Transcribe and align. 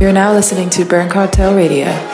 You're 0.00 0.12
now 0.12 0.32
listening 0.32 0.68
to 0.70 0.84
Burn 0.84 1.08
Cartel 1.08 1.54
Radio. 1.54 2.11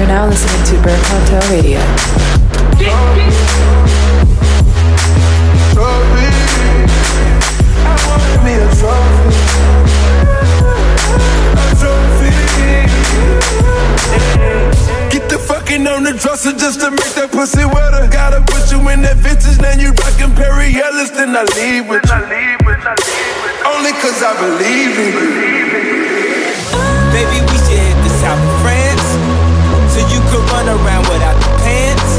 You're 0.00 0.08
now 0.08 0.24
listening 0.24 0.64
to 0.64 0.82
Burn 0.82 0.98
Cartel 1.04 1.44
Radio. 1.52 1.78
Get 15.10 15.28
the 15.28 15.38
fucking 15.38 15.86
on 15.86 16.04
the 16.04 16.12
dresser 16.18 16.52
just 16.52 16.80
to 16.80 16.90
make 16.90 17.12
that 17.12 17.28
pussy 17.30 17.66
wetter. 17.66 18.08
Gotta 18.10 18.40
put 18.40 18.72
you 18.72 18.80
in 18.88 19.02
that 19.02 19.18
vintage, 19.18 19.60
now 19.60 19.74
you 19.76 19.92
rockin' 19.92 20.34
Perry 20.34 20.80
Ellis, 20.80 21.10
then 21.10 21.36
I 21.36 21.44
leave 21.60 21.86
with 21.86 22.00
you. 22.08 22.16
Only 23.68 23.92
cause 24.00 24.22
I 24.24 24.32
believe 24.40 24.96
in 24.96 25.12
you. 25.12 26.40
Baby, 27.12 27.49
run 30.52 30.66
around 30.68 31.06
without 31.08 31.36
the 31.38 31.50
pants. 31.62 32.12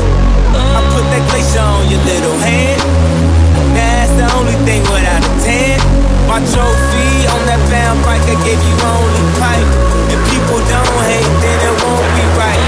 I 0.56 0.80
put 0.92 1.04
that 1.12 1.24
glacier 1.32 1.64
on 1.64 1.88
your 1.92 2.00
little 2.04 2.38
hand 2.44 2.80
Now 3.76 3.92
that's 4.04 4.14
the 4.20 4.28
only 4.36 4.56
thing 4.68 4.84
without 4.88 5.24
a 5.24 5.32
tan. 5.44 5.80
My 6.28 6.40
trophy 6.48 7.28
on 7.28 7.42
that 7.48 7.60
bound 7.68 8.00
bike 8.08 8.24
I 8.24 8.36
gave 8.44 8.60
you 8.60 8.76
only 8.80 9.24
pipe. 9.40 9.68
If 10.12 10.20
people 10.32 10.60
don't 10.68 11.02
hate, 11.08 11.34
then 11.44 11.58
it 11.60 11.76
won't 11.84 12.10
be 12.16 12.26
right. 12.40 12.64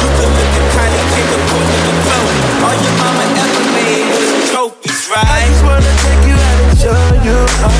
You 0.00 0.08
could 0.16 0.32
look 0.36 0.52
at 0.60 0.66
Kylie, 0.74 1.04
take 1.16 1.30
a 1.32 1.38
put 1.48 1.64
in 1.64 1.80
the 1.80 1.94
clothes 2.04 2.40
All 2.64 2.76
your 2.76 2.94
mama 3.00 3.24
ever 3.40 3.64
made 3.72 4.04
was 4.12 4.28
trophies, 4.52 5.00
right? 5.08 5.24
I 5.24 5.48
just 5.48 5.62
wanna 5.64 5.92
take 6.04 6.22
you 6.28 6.36
out 6.36 6.58
and 6.60 6.76
show 6.76 7.00
you 7.24 7.38
how. 7.60 7.72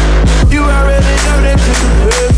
You 0.53 0.63
already 0.65 1.15
know 1.29 1.39
that 1.45 1.59
you're 1.69 1.85
the 1.85 2.30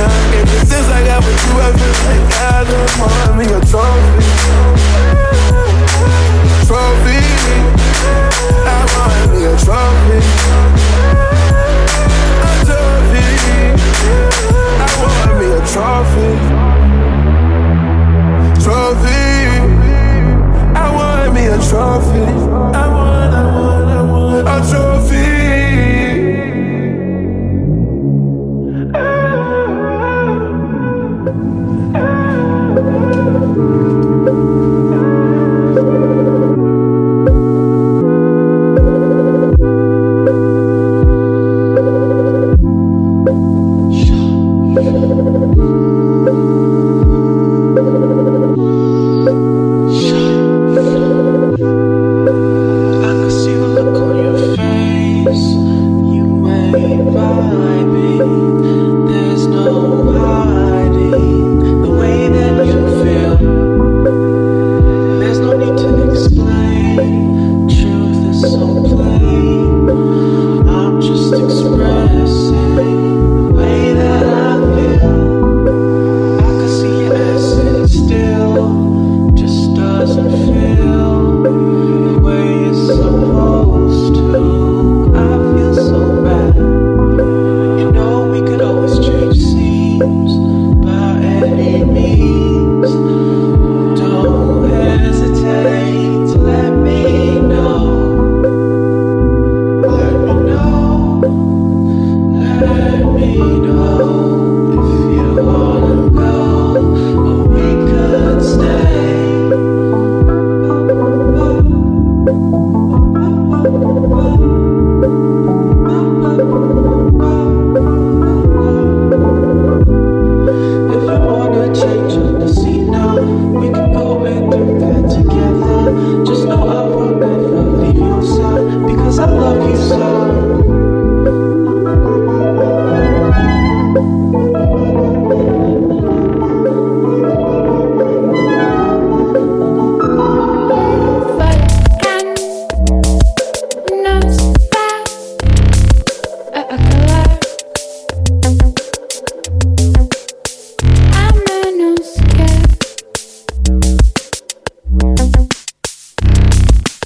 champion. 0.00 0.48
Ever 0.48 0.66
since 0.66 0.88
I 0.88 1.04
got 1.04 1.20
with 1.24 1.40
you, 1.46 1.54
I 1.60 1.70
feel 1.78 1.96
like 2.08 2.26
I 2.40 2.64
don't 2.70 2.92
want 3.00 3.30
me 3.38 3.44
a 3.44 3.60
trophy. 3.70 4.24
Trophy. 6.68 7.20
I 8.64 8.80
want 8.94 9.32
me 9.32 9.44
a 9.44 9.54
trophy. 9.64 10.59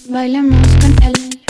Bailemos 0.09 0.67
con 0.81 1.03
él. 1.03 1.41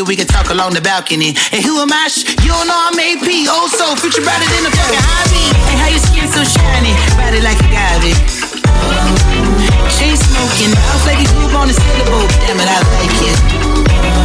We 0.00 0.16
can 0.16 0.24
talk 0.24 0.48
along 0.48 0.72
the 0.72 0.80
balcony. 0.80 1.36
And 1.52 1.60
who 1.60 1.76
am 1.76 1.92
I? 1.92 2.08
You 2.40 2.48
don't 2.48 2.64
know 2.64 2.80
I'm 2.88 2.96
AP. 2.96 3.28
Oh, 3.44 3.68
so 3.68 3.92
future 4.00 4.24
brighter 4.24 4.48
than 4.48 4.64
the 4.64 4.72
fucking 4.72 5.04
hobby. 5.04 5.52
And 5.68 5.76
how 5.76 5.92
your 5.92 6.00
skin 6.00 6.24
so 6.32 6.40
shiny, 6.48 6.96
body 7.12 7.44
like 7.44 7.60
a 7.60 7.68
agave. 7.68 8.16
Chain 9.92 10.16
smoking, 10.16 10.72
house 10.88 11.04
like 11.04 11.20
a 11.20 11.28
group 11.36 11.52
on 11.52 11.68
the 11.68 11.76
syllable. 11.76 12.24
Damn 12.40 12.56
it, 12.56 12.72
I 12.72 12.80
like 12.88 13.20
it. 13.20 13.36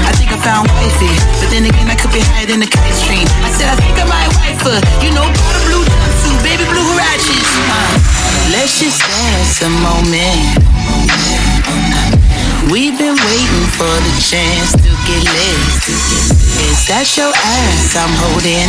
I 0.07 0.15
think 0.15 0.31
I 0.31 0.39
found 0.39 0.71
wifey, 0.71 1.11
but 1.43 1.51
then 1.51 1.67
again 1.67 1.91
I 1.91 1.99
could 1.99 2.15
be 2.15 2.23
higher 2.31 2.47
than 2.47 2.63
the 2.63 2.71
kite 2.71 2.95
stream. 2.95 3.27
I 3.43 3.51
said 3.51 3.67
I 3.67 3.75
think 3.75 3.99
I 3.99 4.07
might 4.07 4.31
wife 4.39 4.63
her. 4.71 4.79
You 5.03 5.11
know, 5.11 5.27
the 5.27 5.61
blue 5.67 5.83
jumpsuit, 5.83 6.39
baby 6.47 6.63
blue 6.71 6.87
huaraches. 6.95 7.43
Uh, 7.43 8.55
let's 8.55 8.79
just 8.79 9.03
dance 9.03 9.59
a 9.67 9.71
moment. 9.83 10.63
We've 12.71 12.97
been 12.99 13.15
waiting 13.15 13.67
for 13.79 13.87
the 13.87 14.13
chance 14.19 14.73
to 14.75 14.91
get 15.07 15.23
lit. 15.23 15.87
Is 16.67 16.83
that 16.91 17.07
your 17.15 17.31
ass 17.31 17.95
I'm 17.95 18.11
holding? 18.19 18.67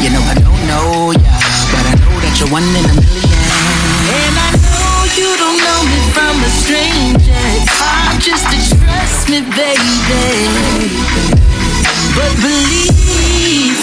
You 0.00 0.08
know 0.08 0.24
I 0.24 0.40
don't 0.40 0.64
know 0.64 1.12
ya, 1.12 1.36
but 1.68 1.84
I 1.84 1.94
know 2.00 2.16
that 2.16 2.32
you're 2.40 2.48
one 2.48 2.64
in 2.64 2.80
a 2.80 2.94
million. 2.96 3.40
And 4.08 4.34
I 4.40 4.56
know 4.56 5.04
you 5.20 5.28
don't 5.36 5.60
know 5.60 5.80
me 5.84 6.00
from 6.16 6.32
a 6.40 6.50
stranger. 6.64 7.44
Hard 7.76 8.24
just 8.24 8.48
to 8.48 8.56
trust 8.72 9.28
me, 9.28 9.44
baby. 9.52 10.96
But 12.16 12.32
believe 12.40 12.96
me, 13.20 13.76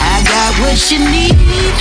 I 0.00 0.16
got 0.24 0.56
what 0.64 0.80
you 0.88 1.04
need. 1.12 1.76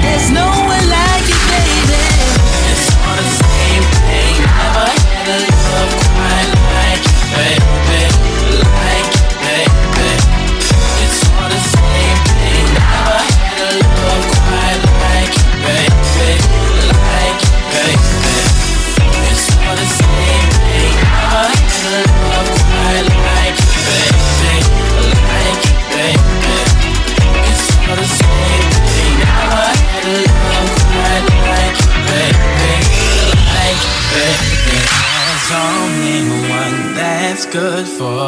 There's 0.00 0.32
no 0.32 0.48
one 0.48 0.86
like 0.88 1.28
you, 1.28 1.36
baby. 1.52 2.47
It's 3.16 3.38
the 3.38 3.48
same 3.48 3.84
thing. 4.04 4.34
Never 4.42 4.86
had 5.08 5.28
a 5.28 5.38
love 5.64 5.92
quite 6.12 6.50
like 6.74 7.02
you, 7.04 7.20
baby. 7.34 8.07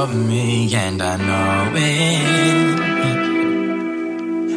For 0.06 0.14
me, 0.14 0.74
and 0.74 1.02
I 1.02 1.16
know 1.16 1.72
it. 1.76 2.80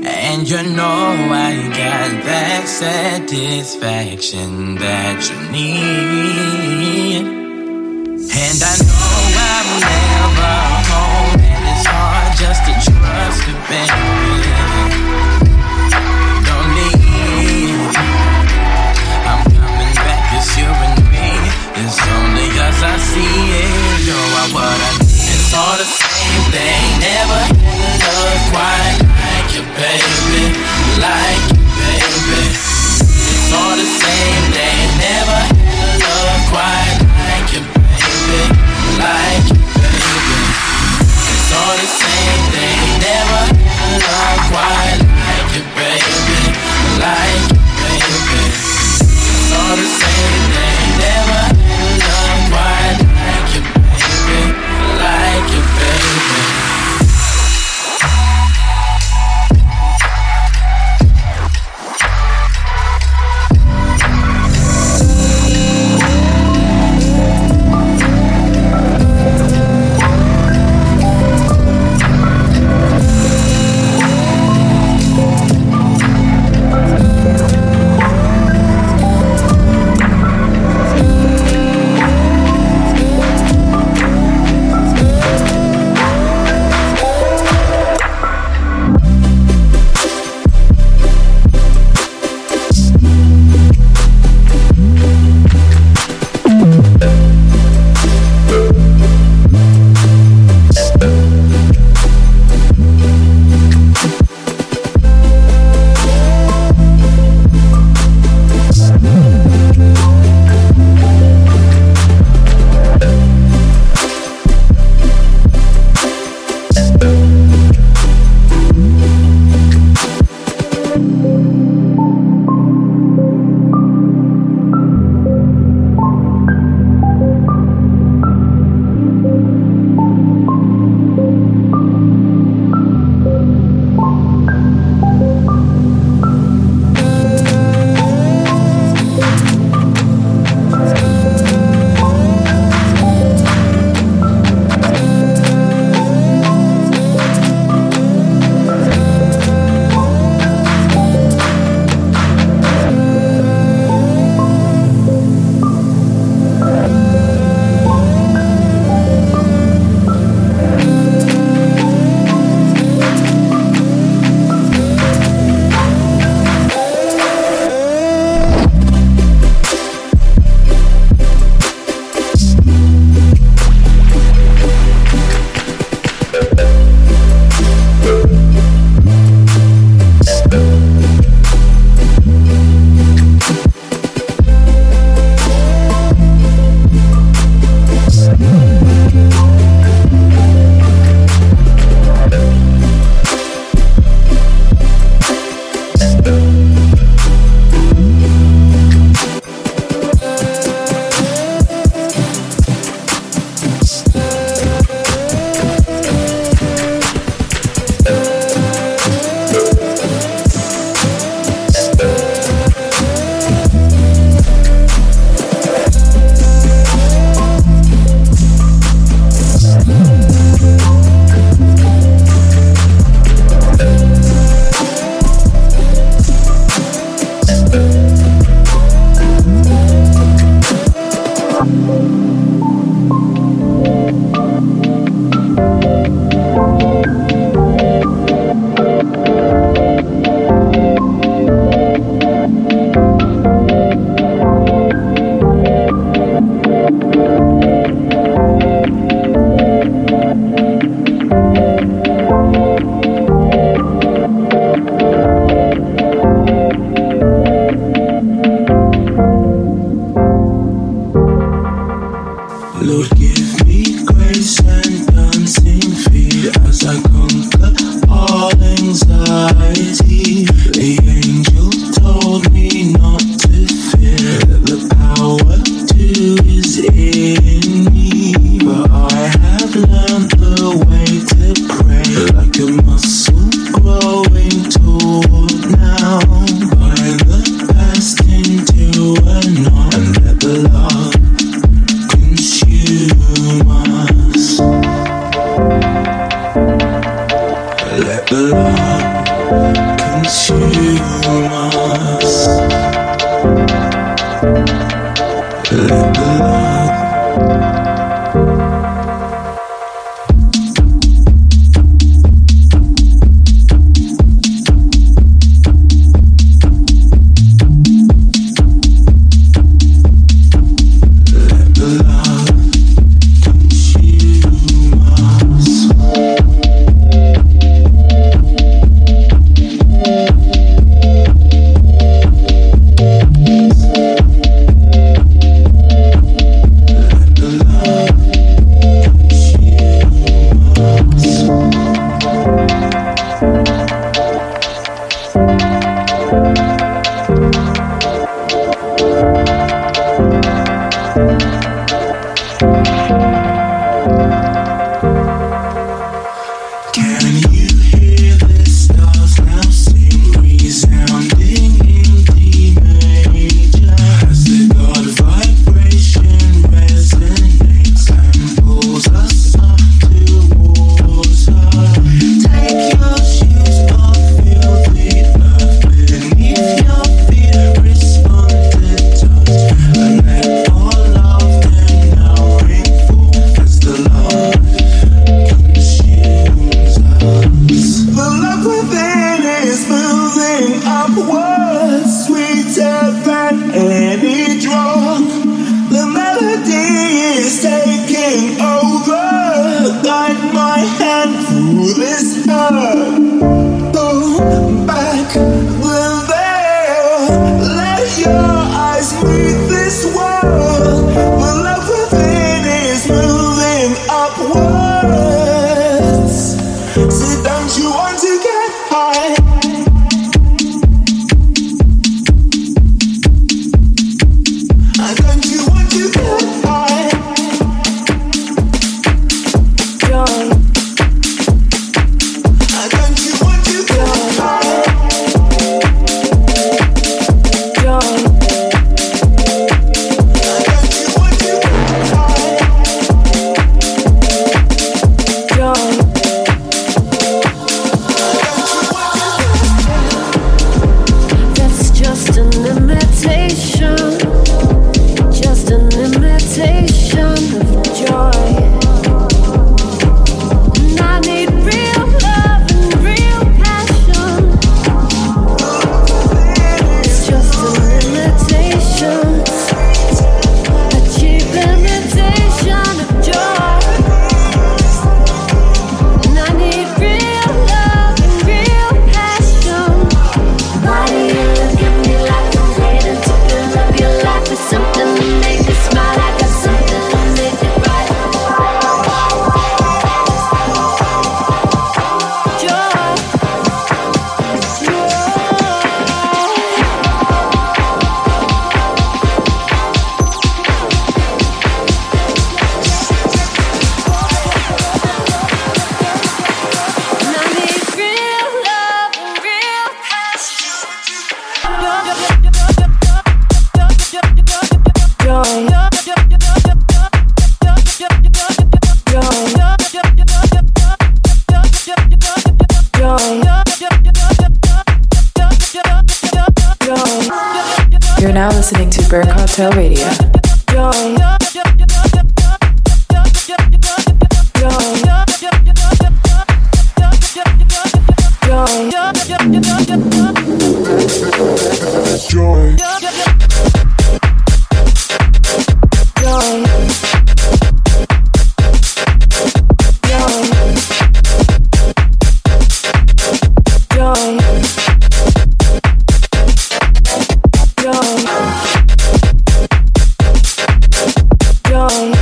And 0.05 0.49
you 0.49 0.63
know 0.77 1.31
I 1.47 1.49
got 1.81 2.11
that 2.29 2.63
satisfaction 2.67 4.75
that 4.75 5.29
you 5.29 5.37
need. 5.51 7.25
And 8.41 8.59
I 8.71 8.73
know 8.87 9.15
I'm 9.49 9.67
never 9.81 10.72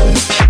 Thank 0.02 0.30
you. 0.30 0.40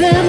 A 0.00 0.21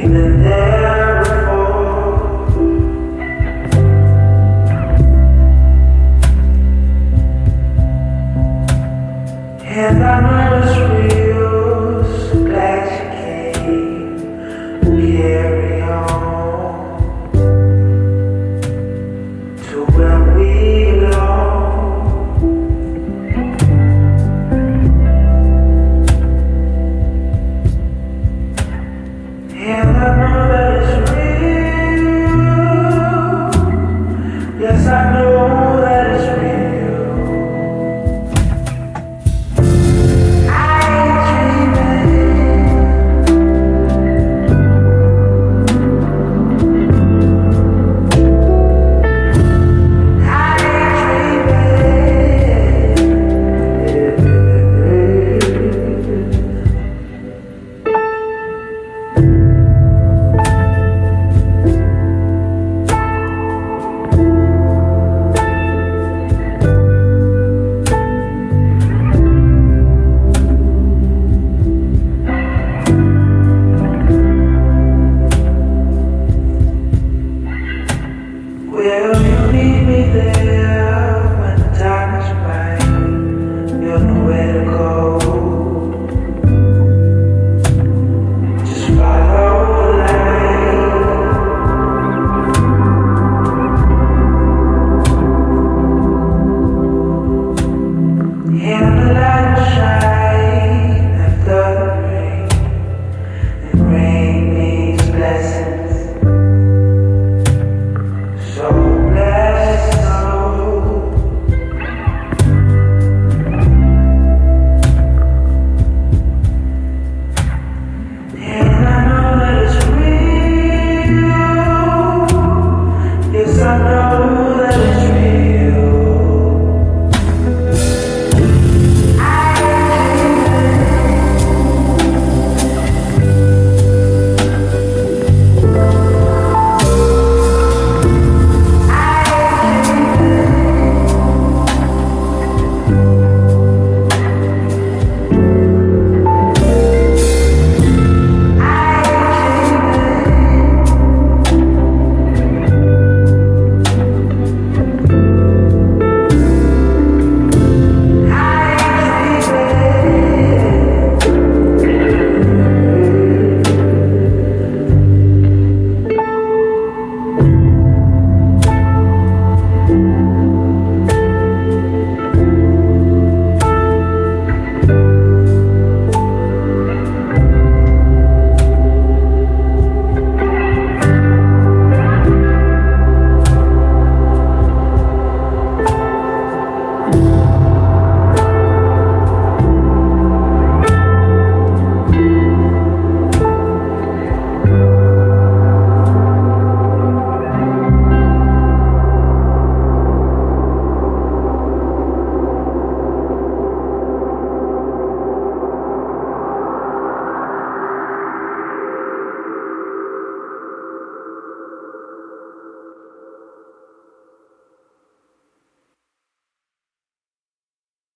Remember. 0.00 0.77